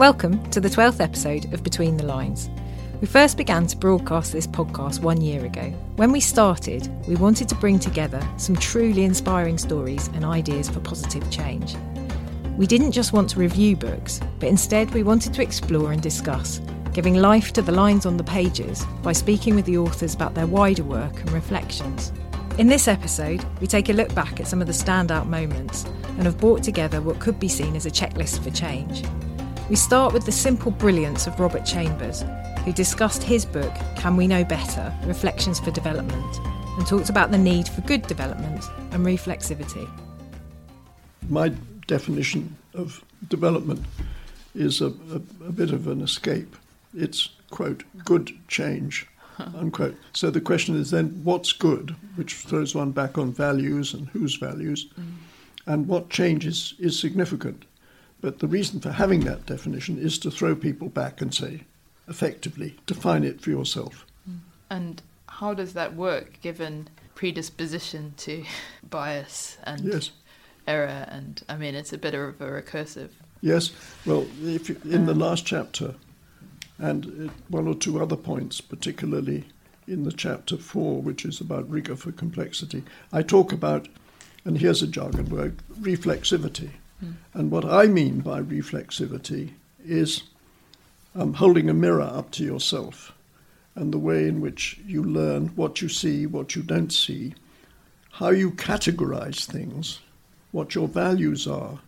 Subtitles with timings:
[0.00, 2.48] Welcome to the 12th episode of Between the Lines.
[3.02, 5.74] We first began to broadcast this podcast one year ago.
[5.96, 10.80] When we started, we wanted to bring together some truly inspiring stories and ideas for
[10.80, 11.76] positive change.
[12.56, 16.62] We didn't just want to review books, but instead we wanted to explore and discuss,
[16.94, 20.46] giving life to the lines on the pages by speaking with the authors about their
[20.46, 22.10] wider work and reflections.
[22.56, 25.84] In this episode, we take a look back at some of the standout moments
[26.16, 29.04] and have brought together what could be seen as a checklist for change.
[29.70, 32.24] We start with the simple brilliance of Robert Chambers,
[32.64, 34.92] who discussed his book, Can We Know Better?
[35.04, 36.40] Reflections for Development,
[36.76, 39.88] and talked about the need for good development and reflexivity.
[41.28, 41.52] My
[41.86, 43.86] definition of development
[44.56, 46.56] is a, a, a bit of an escape.
[46.92, 49.06] It's, quote, good change,
[49.38, 49.94] unquote.
[50.14, 51.94] So the question is then, what's good?
[52.16, 55.12] Which throws one back on values and whose values, mm.
[55.68, 57.66] and what change is, is significant.
[58.20, 61.62] But the reason for having that definition is to throw people back and say,
[62.08, 64.04] effectively, define it for yourself.
[64.28, 64.38] Mm.
[64.70, 68.44] And how does that work given predisposition to
[68.90, 70.10] bias and yes.
[70.66, 71.06] error?
[71.08, 73.10] And I mean, it's a bit of a recursive.
[73.40, 73.72] Yes.
[74.04, 75.94] Well, if you, in the last chapter,
[76.78, 79.44] and one or two other points, particularly
[79.86, 83.88] in the chapter four, which is about rigor for complexity, I talk about,
[84.44, 86.70] and here's a jargon word, reflexivity.
[87.04, 87.14] Mm.
[87.34, 89.52] And what I mean by reflexivity
[89.84, 90.22] is
[91.14, 93.12] um, holding a mirror up to yourself
[93.74, 97.34] and the way in which you learn what you see, what you don't see,
[98.12, 100.00] how you categorize things,
[100.52, 101.78] what your values are,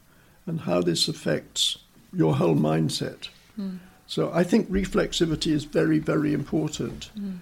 [0.46, 1.78] and how this affects
[2.12, 3.28] your whole mindset.
[3.58, 3.78] Mm.
[4.06, 7.10] So I think reflexivity is very, very important.
[7.18, 7.40] Mm.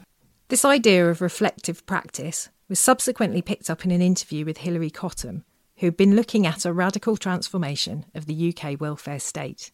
[0.48, 5.42] This idea of reflective practice was subsequently picked up in an interview with Hilary Cottam,
[5.80, 9.72] who'd been looking at a radical transformation of the UK welfare state.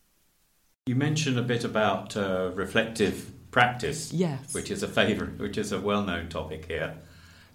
[0.87, 4.55] You mentioned a bit about uh, reflective practice, yes.
[4.55, 6.97] which is a favourite, which is a well-known topic here,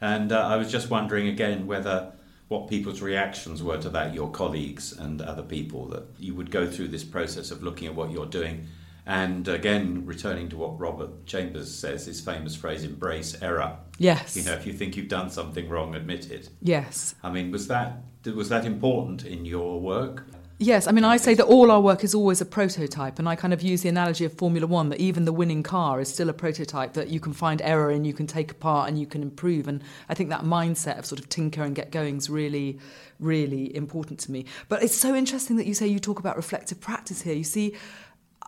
[0.01, 2.11] and uh, I was just wondering again whether
[2.49, 6.69] what people's reactions were to that, your colleagues and other people, that you would go
[6.69, 8.67] through this process of looking at what you're doing
[9.05, 13.77] and again, returning to what Robert Chambers says, his famous phrase, embrace error.
[13.97, 14.35] Yes.
[14.35, 16.49] You know, if you think you've done something wrong, admit it.
[16.61, 17.15] Yes.
[17.23, 20.25] I mean, was that was that important in your work?
[20.61, 23.35] Yes, I mean, I say that all our work is always a prototype, and I
[23.35, 26.29] kind of use the analogy of Formula One that even the winning car is still
[26.29, 29.23] a prototype that you can find error in, you can take apart, and you can
[29.23, 29.67] improve.
[29.67, 32.77] And I think that mindset of sort of tinker and get going is really,
[33.19, 34.45] really important to me.
[34.69, 37.33] But it's so interesting that you say you talk about reflective practice here.
[37.33, 37.75] You see,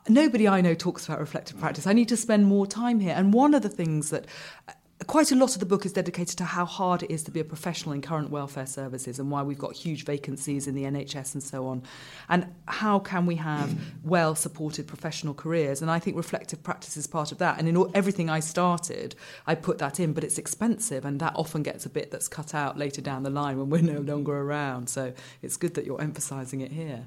[0.08, 1.88] nobody I know talks about reflective practice.
[1.88, 3.14] I need to spend more time here.
[3.16, 4.26] And one of the things that
[4.68, 4.74] uh,
[5.08, 7.40] quite a lot of the book is dedicated to how hard it is to be
[7.40, 11.34] a professional in current welfare services and why we've got huge vacancies in the NHS
[11.34, 11.84] and so on.
[12.30, 15.82] And how can we have well supported professional careers?
[15.82, 17.60] And I think reflective practice is part of that.
[17.60, 19.16] And in all, everything I started,
[19.48, 22.54] I put that in, but it's expensive and that often gets a bit that's cut
[22.54, 24.90] out later down the line when we're no longer around.
[24.90, 27.06] So it's good that you're emphasising it here.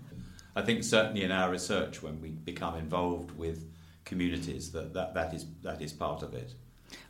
[0.57, 3.71] I think certainly in our research, when we become involved with
[4.07, 6.55] communities, that that, that is that is part of it.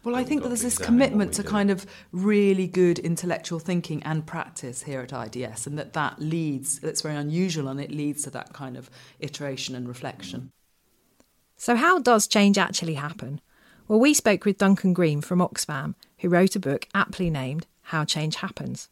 [0.03, 1.49] Well, I think that there's this commitment to do.
[1.49, 6.83] kind of really good intellectual thinking and practice here at IDS, and that that leads.
[6.83, 8.91] It's very unusual, and it leads to that kind of
[9.21, 10.41] iteration and reflection.
[10.41, 10.51] Mm.
[11.57, 13.41] So, how does change actually happen?
[13.87, 18.05] Well, we spoke with Duncan Green from Oxfam, who wrote a book aptly named "How
[18.05, 18.89] Change Happens."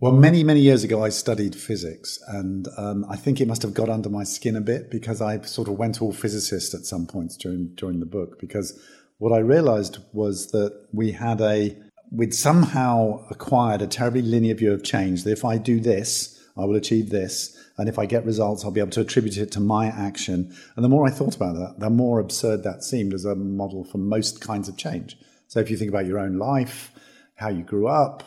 [0.00, 3.74] Well, many, many years ago, I studied physics, and um, I think it must have
[3.74, 7.04] got under my skin a bit because I sort of went all physicist at some
[7.04, 8.38] points during during the book.
[8.38, 8.80] Because
[9.18, 11.76] what I realized was that we had a
[12.12, 15.24] we'd somehow acquired a terribly linear view of change.
[15.24, 18.70] That if I do this, I will achieve this, and if I get results, I'll
[18.70, 20.54] be able to attribute it to my action.
[20.76, 23.82] And the more I thought about that, the more absurd that seemed as a model
[23.82, 25.16] for most kinds of change.
[25.48, 26.92] So if you think about your own life,
[27.34, 28.22] how you grew up,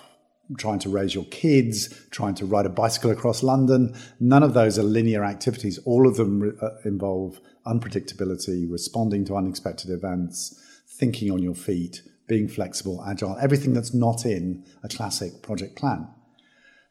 [0.57, 3.95] trying to raise your kids, trying to ride a bicycle across London.
[4.19, 5.79] None of those are linear activities.
[5.85, 12.47] All of them uh, involve unpredictability, responding to unexpected events, thinking on your feet, being
[12.47, 16.07] flexible, agile, everything that's not in a classic project plan.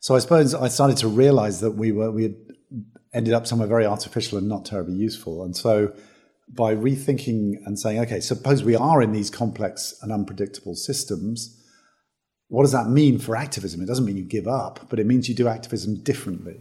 [0.01, 2.37] So I suppose I started to realize that we were, we had
[3.13, 5.45] ended up somewhere very artificial and not terribly useful.
[5.45, 5.93] And so
[6.49, 11.60] by rethinking and saying, okay, suppose we are in these complex and unpredictable systems,
[12.51, 13.81] what does that mean for activism?
[13.81, 16.61] It doesn't mean you give up, but it means you do activism differently.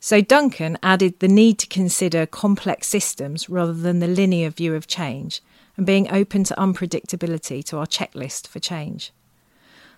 [0.00, 4.88] So Duncan added the need to consider complex systems rather than the linear view of
[4.88, 5.40] change
[5.76, 9.12] and being open to unpredictability to our checklist for change.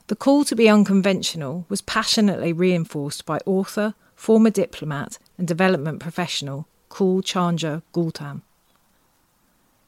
[0.09, 6.69] The call to be unconventional was passionately reinforced by author, former diplomat, and development professional
[6.91, 8.43] Kul Chandra Gautam.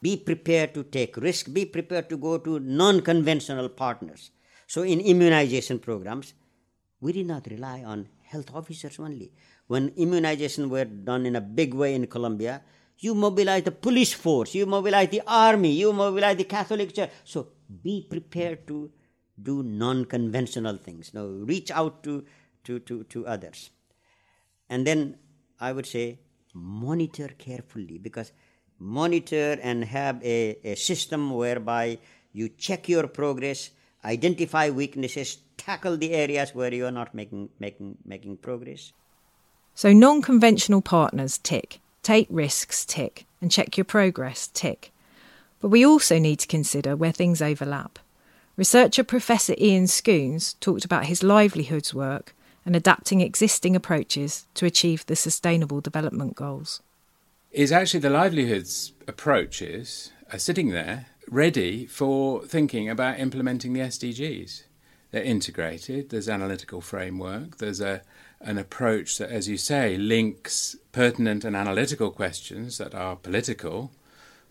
[0.00, 4.30] Be prepared to take risk, be prepared to go to non conventional partners.
[4.66, 6.34] So, in immunization programs,
[7.00, 9.32] we did not rely on health officers only.
[9.66, 12.62] When immunization were done in a big way in Colombia,
[12.98, 17.10] you mobilize the police force, you mobilize the army, you mobilize the Catholic Church.
[17.24, 17.48] So
[17.82, 18.90] be prepared to
[19.40, 21.12] do non conventional things.
[21.12, 22.24] Now, reach out to,
[22.64, 23.70] to, to, to others.
[24.68, 25.18] And then
[25.60, 26.18] I would say
[26.54, 28.32] monitor carefully because
[28.78, 31.98] monitor and have a, a system whereby
[32.32, 33.70] you check your progress,
[34.04, 38.92] identify weaknesses, tackle the areas where you are not making, making, making progress.
[39.74, 44.92] So, non conventional partners tick, take risks tick, and check your progress tick.
[45.60, 47.98] But we also need to consider where things overlap.
[48.56, 52.34] Researcher Professor Ian Scoones talked about his livelihoods work
[52.64, 56.82] and adapting existing approaches to achieve the Sustainable Development Goals.
[57.52, 64.62] Is actually the livelihoods approaches are sitting there ready for thinking about implementing the SDGs.
[65.10, 68.02] They're integrated, there's analytical framework, there's a
[68.40, 73.92] an approach that, as you say, links pertinent and analytical questions that are political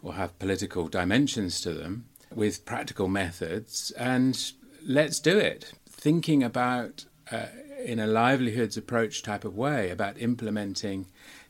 [0.02, 4.54] or have political dimensions to them with practical methods, and
[4.86, 5.74] let's do it.
[5.88, 7.48] Thinking about, uh,
[7.84, 11.06] in a livelihoods approach type of way, about implementing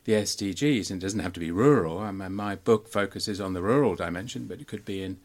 [0.06, 1.98] the SDGs, and it doesn't have to be rural.
[1.98, 5.18] I mean, my book focuses on the rural dimension, but it could be in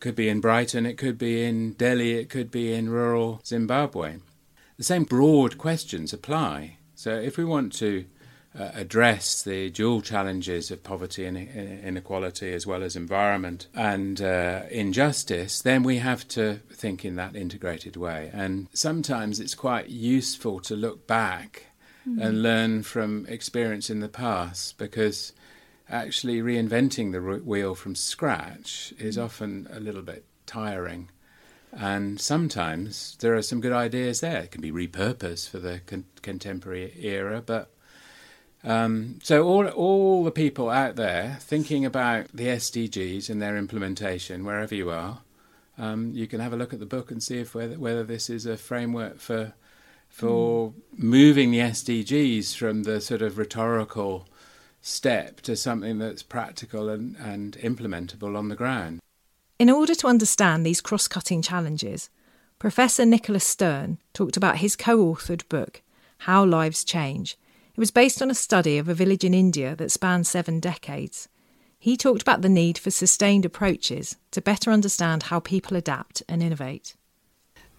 [0.00, 4.16] could be in Brighton, it could be in Delhi, it could be in rural Zimbabwe.
[4.76, 6.78] The same broad questions apply.
[6.96, 8.04] So if we want to
[8.58, 14.62] uh, address the dual challenges of poverty and inequality as well as environment and uh,
[14.70, 18.28] injustice, then we have to think in that integrated way.
[18.32, 21.66] And sometimes it's quite useful to look back
[22.08, 22.20] mm-hmm.
[22.20, 25.32] and learn from experience in the past because
[25.88, 29.24] actually reinventing the wheel from scratch is mm.
[29.24, 31.10] often a little bit tiring.
[31.72, 34.42] And sometimes there are some good ideas there.
[34.42, 37.70] It can be repurposed for the con- contemporary era, but
[38.64, 44.44] um, so all all the people out there thinking about the SDGs and their implementation,
[44.44, 45.20] wherever you are,
[45.78, 48.30] um, you can have a look at the book and see if whether, whether this
[48.30, 49.54] is a framework for
[50.12, 54.28] for moving the SDGs from the sort of rhetorical
[54.82, 59.00] step to something that's practical and, and implementable on the ground.
[59.58, 62.10] In order to understand these cross cutting challenges,
[62.58, 65.80] Professor Nicholas Stern talked about his co authored book,
[66.18, 67.38] How Lives Change.
[67.74, 71.30] It was based on a study of a village in India that spanned seven decades.
[71.78, 76.42] He talked about the need for sustained approaches to better understand how people adapt and
[76.42, 76.96] innovate.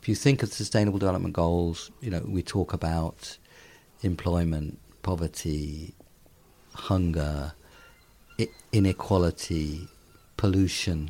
[0.04, 3.38] If you think of the Sustainable Development Goals, you know, we talk about
[4.02, 5.94] employment, poverty,
[6.74, 7.54] hunger,
[8.74, 9.88] inequality,
[10.36, 11.10] pollution,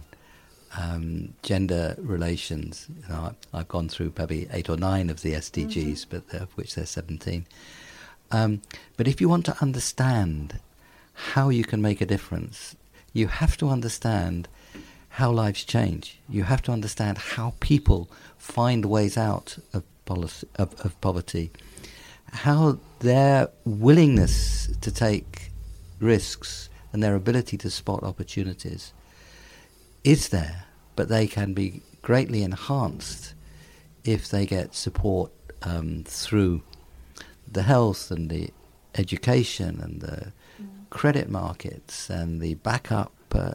[0.77, 2.87] um, gender relations.
[3.01, 6.17] You know, I've gone through probably eight or nine of the SDGs, mm-hmm.
[6.29, 7.47] but of which there's 17.
[8.29, 8.61] Um,
[8.95, 10.59] but if you want to understand
[11.13, 12.75] how you can make a difference,
[13.11, 14.47] you have to understand
[15.17, 16.19] how lives change.
[16.27, 21.51] You have to understand how people find ways out of, policy, of, of poverty,
[22.31, 25.51] how their willingness to take
[25.99, 28.91] risks and their ability to spot opportunities
[30.03, 30.65] is there,
[30.95, 33.35] but they can be greatly enhanced
[34.03, 36.63] if they get support um, through
[37.51, 38.49] the health and the
[38.95, 40.67] education and the mm.
[40.89, 43.53] credit markets and the backup uh,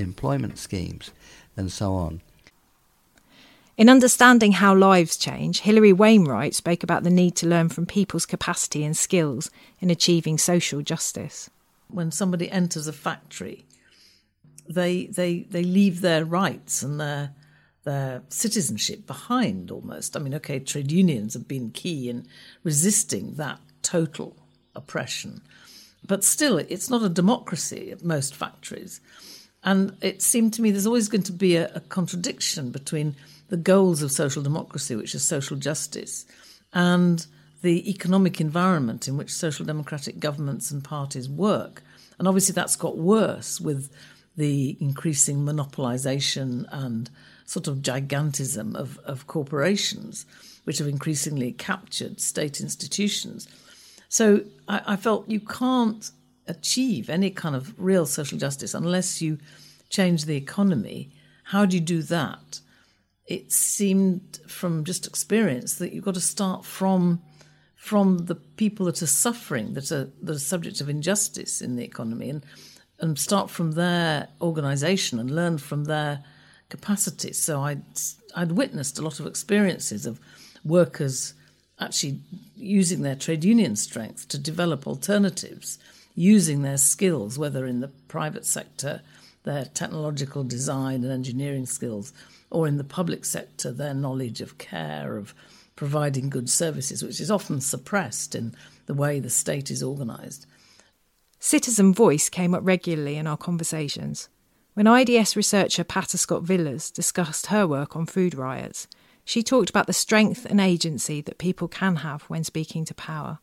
[0.00, 1.10] employment schemes
[1.56, 2.20] and so on.
[3.76, 8.26] In understanding how lives change, Hilary Wainwright spoke about the need to learn from people's
[8.26, 9.50] capacity and skills
[9.80, 11.48] in achieving social justice
[11.88, 13.64] when somebody enters a factory,
[14.68, 17.34] they they they leave their rights and their
[17.84, 20.16] their citizenship behind almost.
[20.16, 22.26] I mean, okay, trade unions have been key in
[22.62, 24.36] resisting that total
[24.74, 25.40] oppression,
[26.06, 29.00] but still, it's not a democracy at most factories.
[29.64, 33.16] And it seemed to me there's always going to be a, a contradiction between
[33.48, 36.26] the goals of social democracy, which is social justice,
[36.72, 37.26] and
[37.62, 41.82] the economic environment in which social democratic governments and parties work.
[42.18, 43.90] And obviously, that's got worse with
[44.36, 47.10] the increasing monopolization and
[47.44, 50.26] sort of gigantism of, of corporations,
[50.64, 53.48] which have increasingly captured state institutions.
[54.08, 56.10] So I, I felt you can't
[56.48, 59.38] achieve any kind of real social justice unless you
[59.90, 61.10] change the economy.
[61.44, 62.60] How do you do that?
[63.26, 67.22] It seemed from just experience that you've got to start from
[67.78, 71.84] from the people that are suffering, that are, that are subject of injustice in the
[71.84, 72.44] economy, and,
[72.98, 76.22] and start from their organisation and learn from their
[76.68, 77.32] capacity.
[77.32, 77.82] So I'd,
[78.34, 80.18] I'd witnessed a lot of experiences of
[80.64, 81.34] workers
[81.80, 82.18] actually
[82.56, 85.78] using their trade union strength to develop alternatives,
[86.18, 89.00] using their skills, whether in the private sector,
[89.44, 92.12] their technological design and engineering skills,
[92.50, 95.32] or in the public sector, their knowledge of care, of
[95.76, 98.52] providing good services, which is often suppressed in
[98.86, 100.44] the way the state is organised.
[101.38, 104.28] Citizen voice came up regularly in our conversations.
[104.74, 108.88] When IDS researcher Patta Scott-Villiers discussed her work on food riots,
[109.24, 113.38] she talked about the strength and agency that people can have when speaking to power.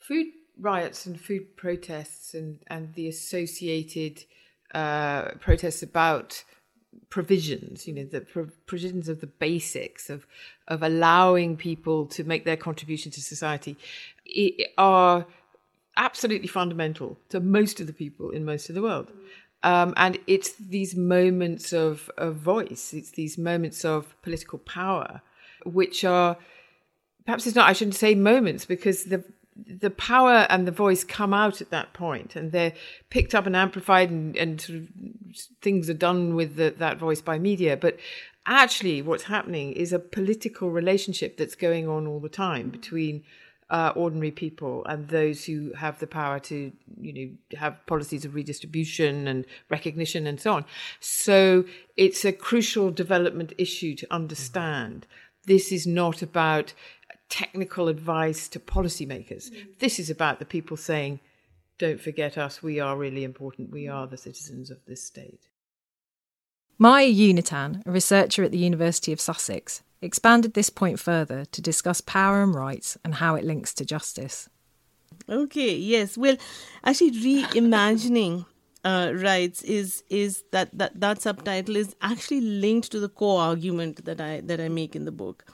[0.00, 0.26] Food
[0.60, 4.24] riots and food protests and, and the associated
[4.74, 6.44] uh, protests about
[7.08, 10.26] provisions, you know, the pro- provisions of the basics of
[10.68, 13.76] of allowing people to make their contribution to society
[14.78, 15.26] are
[15.96, 19.10] absolutely fundamental to most of the people in most of the world.
[19.62, 25.20] Um, and it's these moments of, of voice, it's these moments of political power,
[25.64, 26.38] which are
[27.26, 29.22] perhaps it's not, I shouldn't say moments because the
[29.66, 32.72] the power and the voice come out at that point and they're
[33.10, 34.88] picked up and amplified and, and sort of
[35.60, 37.76] things are done with the, that voice by media.
[37.76, 37.98] But
[38.46, 43.22] actually what's happening is a political relationship that's going on all the time between
[43.70, 48.34] uh, ordinary people and those who have the power to you know have policies of
[48.34, 50.64] redistribution and recognition and so on.
[50.98, 51.64] So
[51.96, 55.06] it's a crucial development issue to understand.
[55.46, 56.74] This is not about
[57.30, 59.50] technical advice to policymakers.
[59.50, 59.78] Mm.
[59.78, 61.20] This is about the people saying,
[61.78, 65.48] don't forget us, we are really important, we are the citizens of this state.
[66.78, 72.00] Maya Unnithan, a researcher at the University of Sussex, expanded this point further to discuss
[72.00, 74.48] power and rights and how it links to justice.
[75.28, 76.16] Okay, yes.
[76.16, 76.36] Well,
[76.82, 78.46] actually, reimagining
[78.84, 84.04] uh, rights is is that, that that subtitle is actually linked to the core argument
[84.06, 85.44] that I that I make in the book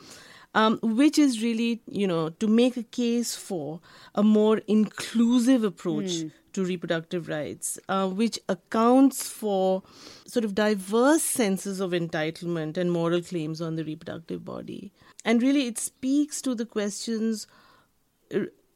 [0.57, 3.81] um, which is really, you know, to make a case for
[4.15, 6.33] a more inclusive approach mm.
[6.55, 9.83] to reproductive rights, uh, which accounts for
[10.27, 14.93] sort of diverse senses of entitlement and moral claims on the reproductive body.
[15.27, 17.47] And really, it speaks to the questions,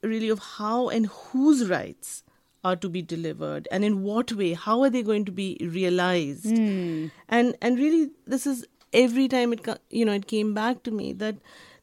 [0.02, 2.24] really, of how and whose rights
[2.62, 6.44] are to be delivered and in what way how are they going to be realized
[6.44, 7.10] mm.
[7.26, 11.12] and and really this is every time it you know it came back to me
[11.12, 11.36] that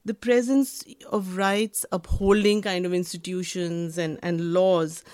[0.04, 5.04] the presence of rights upholding kind of institutions and, and laws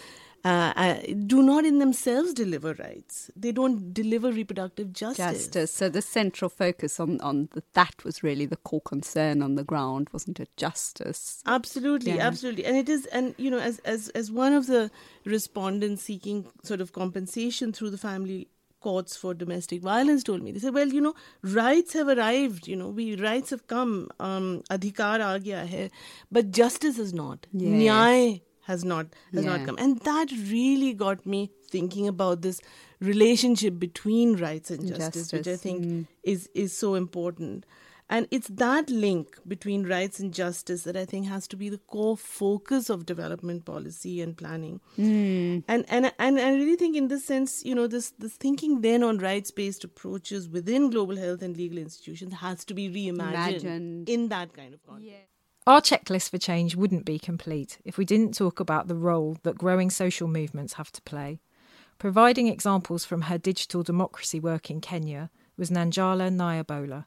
[0.45, 3.31] uh, uh, do not in themselves deliver rights.
[3.35, 5.47] They don't deliver reproductive justice.
[5.47, 5.73] Justice.
[5.73, 9.65] So the central focus on on the, that was really the core concern on the
[9.65, 10.55] ground, wasn't it?
[10.59, 11.43] Justice.
[11.47, 12.27] Absolutely, yeah.
[12.27, 12.67] absolutely.
[12.67, 14.91] And it is, and you know, as as as one of the
[15.25, 18.49] respondents seeking sort of compensation through the family
[18.87, 20.55] courts for domestic violence told me.
[20.57, 21.15] They said, well, you know,
[21.59, 23.93] rights have arrived, you know, we rights have come,
[24.31, 24.49] um,
[24.79, 25.85] adhikar aa gaya hai,
[26.39, 27.47] but justice is not.
[27.53, 27.79] Yes.
[27.83, 29.57] Nyay has not has yeah.
[29.57, 29.79] not come.
[29.87, 32.61] And that really got me thinking about this
[33.01, 35.33] relationship between rights and justice, justice.
[35.33, 36.07] which I think mm.
[36.23, 37.67] is is so important.
[38.11, 41.79] And it's that link between rights and justice that I think has to be the
[41.79, 44.81] core focus of development policy and planning.
[44.99, 45.65] Mm.
[45.67, 49.03] And, and and I really think in this sense, you know, this this thinking then
[49.03, 54.09] on rights-based approaches within global health and legal institutions has to be reimagined Imagined.
[54.09, 55.11] in that kind of context.
[55.11, 55.25] Yeah.
[55.67, 59.57] Our checklist for change wouldn't be complete if we didn't talk about the role that
[59.57, 61.41] growing social movements have to play.
[61.99, 67.07] Providing examples from her digital democracy work in Kenya was Nanjala Nyabola.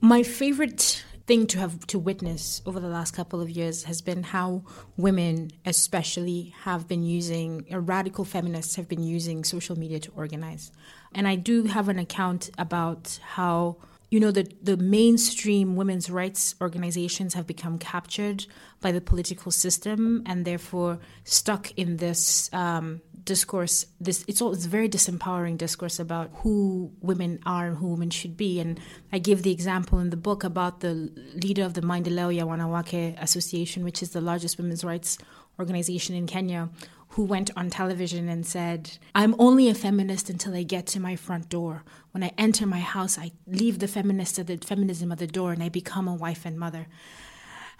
[0.00, 4.22] My favorite thing to have to witness over the last couple of years has been
[4.22, 4.64] how
[4.96, 10.72] women especially have been using uh, radical feminists have been using social media to organize.
[11.14, 13.76] And i do have an account about how
[14.10, 18.46] you know the the mainstream women's rights organizations have become captured
[18.80, 24.66] by the political system and therefore stuck in this um, discourse this it's all it's
[24.66, 28.80] very disempowering discourse about who women are and who women should be and
[29.12, 33.16] i give the example in the book about the leader of the maendeleo ya wanawake
[33.20, 35.18] association which is the largest women's rights
[35.58, 36.68] organization in kenya
[37.14, 41.16] who went on television and said, I'm only a feminist until I get to my
[41.16, 41.82] front door.
[42.12, 45.62] When I enter my house, I leave the feminist the feminism at the door and
[45.62, 46.86] I become a wife and mother.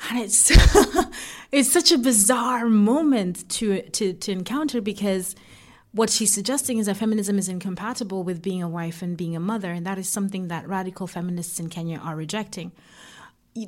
[0.09, 0.51] And it's
[1.53, 5.35] it's such a bizarre moment to to to encounter because
[5.93, 9.41] what she's suggesting is that feminism is incompatible with being a wife and being a
[9.41, 12.73] mother, and that is something that radical feminists in Kenya are rejecting.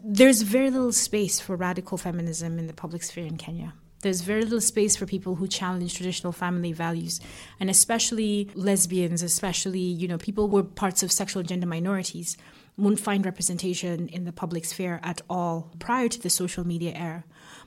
[0.04, 3.74] there's very little space for radical feminism in the public sphere in Kenya.
[4.02, 7.20] There's very little space for people who challenge traditional family values,
[7.60, 12.36] and especially lesbians, especially you know people who are parts of sexual gender minorities,
[12.76, 17.24] won't find representation in the public sphere at all prior to the social media era.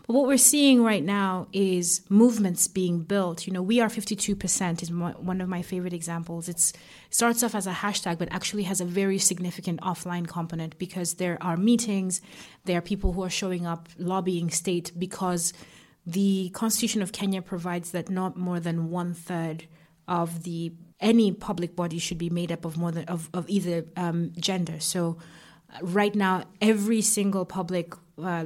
[0.08, 3.48] But what we're seeing right now is movements being built.
[3.48, 6.48] You know, we are 52% is one of my favorite examples.
[6.48, 6.74] It
[7.10, 11.42] starts off as a hashtag, but actually has a very significant offline component because there
[11.42, 12.22] are meetings,
[12.66, 15.54] there are people who are showing up lobbying state because
[16.06, 19.66] the Constitution of Kenya provides that not more than one third
[20.08, 20.72] of the
[21.06, 24.80] any public body should be made up of more than of, of either um, gender.
[24.80, 25.18] So
[25.82, 28.46] right now, every single public, uh,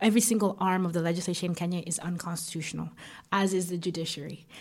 [0.00, 2.90] every single arm of the legislation in Kenya is unconstitutional,
[3.30, 4.46] as is the judiciary.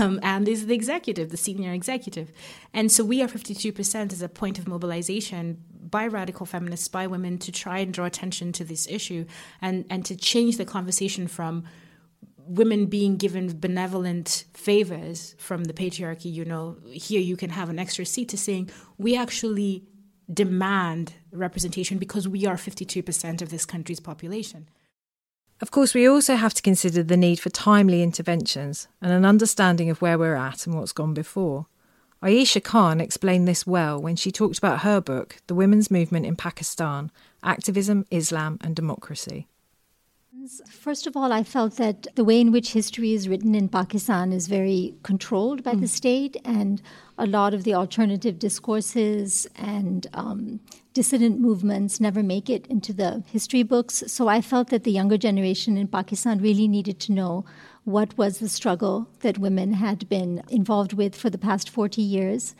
[0.00, 2.32] Um, and is the executive, the senior executive.
[2.72, 7.38] And so we are 52% as a point of mobilization by radical feminists, by women,
[7.38, 9.26] to try and draw attention to this issue
[9.60, 11.64] and, and to change the conversation from
[12.50, 17.78] women being given benevolent favors from the patriarchy, you know, here you can have an
[17.78, 19.84] extra seat, to saying we actually
[20.32, 24.68] demand representation because we are 52% of this country's population.
[25.60, 29.88] Of course, we also have to consider the need for timely interventions and an understanding
[29.88, 31.66] of where we're at and what's gone before.
[32.22, 36.34] Ayesha Khan explained this well when she talked about her book, The Women's Movement in
[36.34, 37.12] Pakistan
[37.44, 39.46] Activism, Islam and Democracy.
[40.68, 44.32] First of all, I felt that the way in which history is written in Pakistan
[44.32, 45.80] is very controlled by mm.
[45.80, 46.80] the state, and
[47.18, 50.60] a lot of the alternative discourses and um,
[50.94, 54.04] dissident movements never make it into the history books.
[54.06, 57.44] So I felt that the younger generation in Pakistan really needed to know
[57.84, 62.54] what was the struggle that women had been involved with for the past 40 years.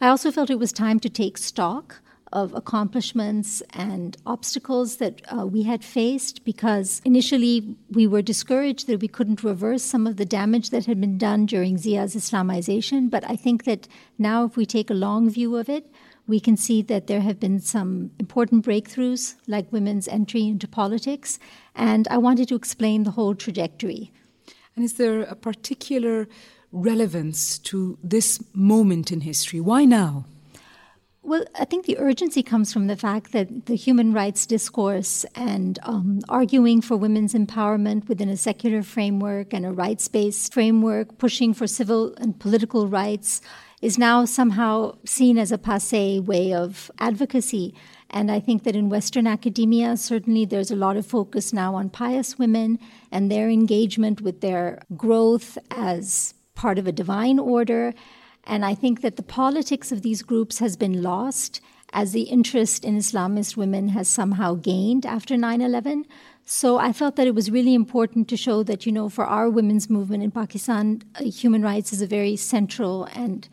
[0.00, 2.00] I also felt it was time to take stock
[2.34, 9.00] of accomplishments and obstacles that uh, we had faced because initially we were discouraged that
[9.00, 13.08] we couldn't reverse some of the damage that had been done during Zia's Islamization.
[13.08, 13.86] But I think that
[14.18, 15.90] now, if we take a long view of it,
[16.26, 21.38] we can see that there have been some important breakthroughs, like women's entry into politics.
[21.74, 24.10] And I wanted to explain the whole trajectory.
[24.74, 26.26] And is there a particular
[26.72, 29.60] relevance to this moment in history?
[29.60, 30.24] Why now?
[31.26, 35.78] Well, I think the urgency comes from the fact that the human rights discourse and
[35.82, 41.54] um, arguing for women's empowerment within a secular framework and a rights based framework, pushing
[41.54, 43.40] for civil and political rights,
[43.80, 47.74] is now somehow seen as a passe way of advocacy.
[48.10, 51.88] And I think that in Western academia, certainly there's a lot of focus now on
[51.88, 52.78] pious women
[53.10, 57.94] and their engagement with their growth as part of a divine order
[58.46, 61.60] and I think that the politics of these groups has been lost
[61.92, 66.04] as the interest in Islamist women has somehow gained after 9 11.
[66.44, 69.48] So I felt that it was really important to show that, you know, for our
[69.48, 73.48] women's movement in Pakistan, uh, human rights is a very central and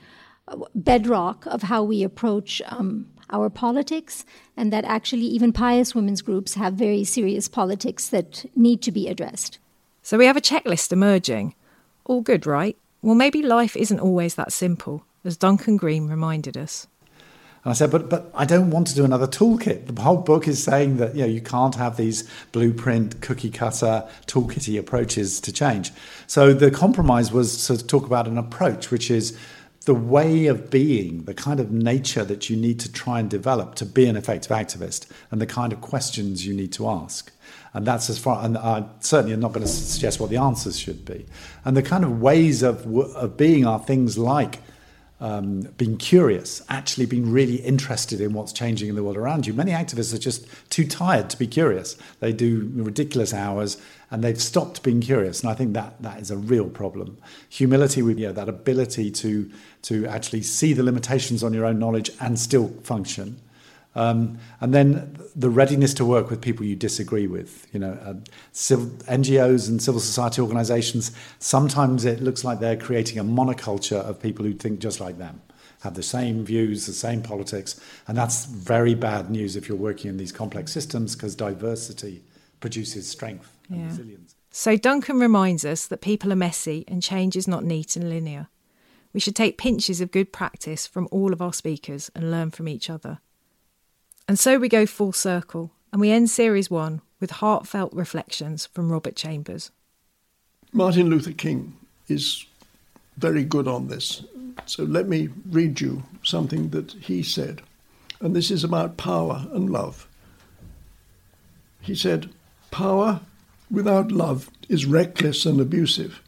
[0.47, 4.25] uh, bedrock of how we approach um, our politics,
[4.57, 9.07] and that actually even pious women's groups have very serious politics that need to be
[9.07, 9.57] addressed.
[10.01, 11.55] So we have a checklist emerging.
[12.03, 12.77] All good, right?
[13.01, 16.87] Well, maybe life isn't always that simple, as Duncan Green reminded us.
[17.63, 19.87] And I said, but but I don't want to do another toolkit.
[19.87, 24.07] The whole book is saying that you know you can't have these blueprint, cookie cutter,
[24.25, 25.91] toolkitty approaches to change.
[26.25, 29.37] So the compromise was to talk about an approach, which is
[29.85, 33.73] the way of being, the kind of nature that you need to try and develop
[33.75, 37.31] to be an effective activist, and the kind of questions you need to ask.
[37.73, 40.77] And that's as far, and I certainly am not going to suggest what the answers
[40.77, 41.25] should be.
[41.63, 44.59] And the kind of ways of, of being are things like
[45.21, 49.53] um, being curious, actually being really interested in what's changing in the world around you.
[49.53, 51.95] Many activists are just too tired to be curious.
[52.19, 53.77] They do ridiculous hours
[54.09, 55.41] and they've stopped being curious.
[55.41, 57.19] And I think that that is a real problem.
[57.49, 59.49] Humility, you know, that ability to
[59.83, 63.39] to actually see the limitations on your own knowledge and still function.
[63.93, 67.67] Um, and then the readiness to work with people you disagree with.
[67.73, 68.13] You know, uh,
[68.51, 71.11] civil, NGOs and civil society organisations.
[71.39, 75.41] Sometimes it looks like they're creating a monoculture of people who think just like them,
[75.81, 80.09] have the same views, the same politics, and that's very bad news if you're working
[80.09, 82.23] in these complex systems because diversity
[82.59, 83.87] produces strength and yeah.
[83.87, 84.35] resilience.
[84.51, 88.47] So Duncan reminds us that people are messy and change is not neat and linear.
[89.13, 92.67] We should take pinches of good practice from all of our speakers and learn from
[92.67, 93.19] each other.
[94.31, 98.89] And so we go full circle, and we end series one with heartfelt reflections from
[98.89, 99.71] Robert Chambers.
[100.71, 101.75] Martin Luther King
[102.07, 102.45] is
[103.17, 104.23] very good on this.
[104.67, 107.61] So let me read you something that he said.
[108.21, 110.07] And this is about power and love.
[111.81, 112.29] he said,
[112.71, 113.19] Power
[113.69, 116.21] without love is reckless and abusive,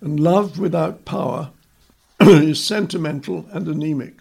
[0.00, 1.52] and love without power
[2.20, 4.14] is sentimental and anemic.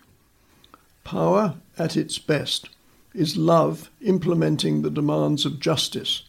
[1.04, 2.70] Power at its best
[3.13, 6.24] is love implementing the demands of justice,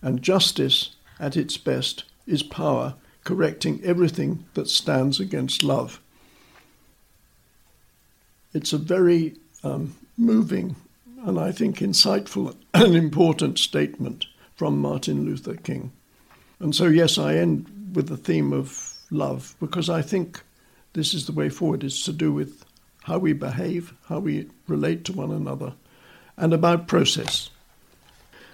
[0.00, 6.00] and justice at its best is power correcting everything that stands against love.
[8.52, 10.76] It's a very um, moving
[11.24, 14.26] and I think insightful and important statement
[14.56, 15.90] from Martin Luther King.
[16.60, 20.42] And so, yes, I end with the theme of love because I think
[20.92, 22.64] this is the way forward, is to do with
[23.04, 25.74] how we behave, how we relate to one another,
[26.36, 27.50] and about process.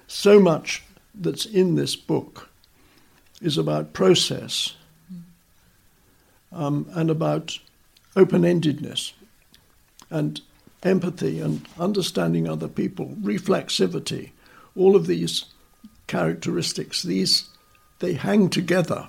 [0.06, 0.82] So much
[1.14, 2.48] that's in this book
[3.40, 4.74] is about process
[6.52, 7.58] um, and about
[8.16, 9.12] open endedness
[10.10, 10.40] and
[10.82, 14.30] empathy and understanding other people, reflexivity,
[14.76, 15.44] all of these
[16.08, 17.48] characteristics, these
[18.00, 19.08] they hang together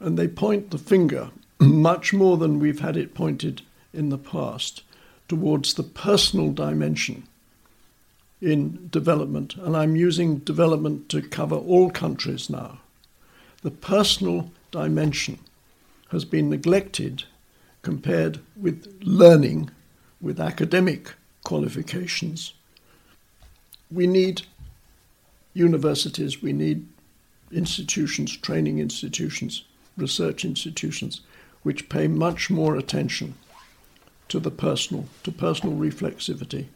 [0.00, 3.60] and they point the finger much more than we've had it pointed
[3.92, 4.82] in the past
[5.28, 7.26] towards the personal dimension
[8.40, 9.56] in development.
[9.56, 12.80] And I'm using development to cover all countries now.
[13.62, 15.38] The personal dimension
[16.10, 17.24] has been neglected
[17.82, 19.70] compared with learning
[20.20, 22.52] with academic qualifications.
[23.90, 24.42] We need
[25.54, 26.86] universities, we need
[27.50, 29.64] institutions, training institutions,
[29.96, 31.20] research institutions,
[31.62, 33.34] which pay much more attention
[34.28, 36.66] to the personal, to personal reflexivity,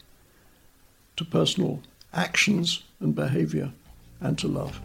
[1.17, 1.81] to personal
[2.13, 3.73] actions and behavior,
[4.21, 4.81] and to love.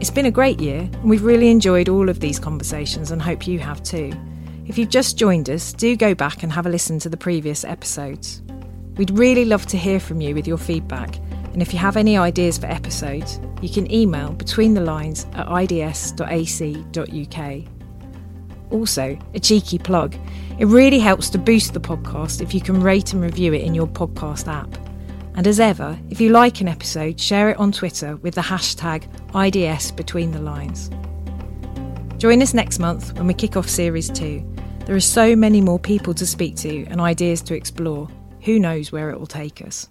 [0.00, 3.46] It's been a great year, and we've really enjoyed all of these conversations and hope
[3.46, 4.12] you have too.
[4.66, 7.64] If you've just joined us, do go back and have a listen to the previous
[7.64, 8.42] episodes.
[8.96, 11.16] We'd really love to hear from you with your feedback,
[11.52, 15.46] and if you have any ideas for episodes, you can email between the lines at
[15.46, 16.16] ids.ac.uk.
[18.70, 20.16] Also, a cheeky plug
[20.58, 23.74] it really helps to boost the podcast if you can rate and review it in
[23.74, 24.74] your podcast app.
[25.34, 29.04] And as ever, if you like an episode, share it on Twitter with the hashtag
[29.34, 30.88] IDS Between the Lines.
[32.16, 34.42] Join us next month when we kick off Series 2.
[34.86, 38.08] There are so many more people to speak to and ideas to explore.
[38.44, 39.90] Who knows where it will take us?